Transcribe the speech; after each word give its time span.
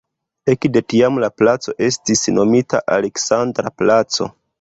Ekde 0.51 0.81
tiam 0.93 1.19
la 1.23 1.27
placo 1.41 1.75
estis 1.87 2.23
nomita 2.39 2.81
"Aleksandra 2.97 3.73
placo". 3.83 4.29